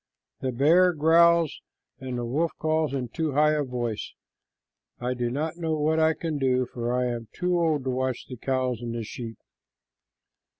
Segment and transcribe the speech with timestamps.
[0.39, 1.61] The bear growls
[1.99, 4.13] and the wolf calls in too high a voice.
[4.99, 8.25] I do not know what I can do, for I am too old to watch
[8.41, 9.37] cows and sheep."